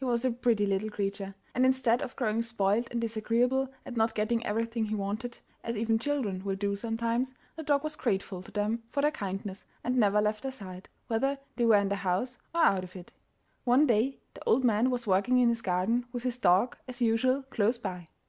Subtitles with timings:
[0.00, 4.12] He was a pretty little creature, and instead of growing spoilt and disagreeable at not
[4.12, 8.50] getting everything he wanted, as even children will do sometimes, the dog was grateful to
[8.50, 12.38] them for their kindness, and never left their side, whether they were in the house
[12.52, 13.12] or out of it.
[13.62, 17.44] One day the old man was working in his garden, with his dog, as usual,
[17.44, 18.08] close by.